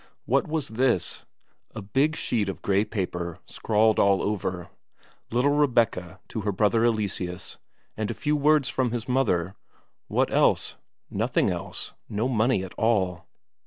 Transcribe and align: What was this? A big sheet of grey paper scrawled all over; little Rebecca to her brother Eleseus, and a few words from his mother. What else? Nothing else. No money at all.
What 0.25 0.47
was 0.47 0.69
this? 0.69 1.25
A 1.75 1.81
big 1.83 2.15
sheet 2.15 2.49
of 2.49 2.63
grey 2.63 2.83
paper 2.85 3.37
scrawled 3.45 3.99
all 3.99 4.23
over; 4.23 4.69
little 5.29 5.51
Rebecca 5.53 6.19
to 6.29 6.41
her 6.41 6.51
brother 6.51 6.83
Eleseus, 6.83 7.59
and 7.95 8.09
a 8.09 8.15
few 8.15 8.35
words 8.35 8.67
from 8.67 8.89
his 8.89 9.07
mother. 9.07 9.53
What 10.07 10.33
else? 10.33 10.77
Nothing 11.11 11.51
else. 11.51 11.93
No 12.09 12.27
money 12.27 12.63
at 12.63 12.73
all. 12.79 13.27